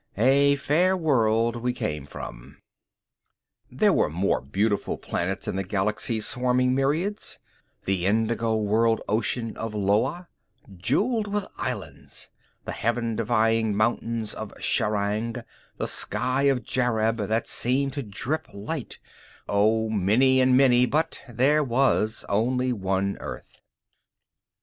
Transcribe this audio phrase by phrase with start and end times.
[0.17, 2.57] A fair world we came from.
[3.69, 7.37] There were more beautiful planets in the Galaxy's swarming myriads
[7.85, 10.27] the indigo world ocean of Loa,
[10.75, 12.31] jeweled with islands;
[12.65, 15.43] the heaven defying mountains of Sharang;
[15.77, 18.97] the sky of Jareb, that seemed to drip light
[19.47, 23.61] oh, many and many, but there was only one Earth.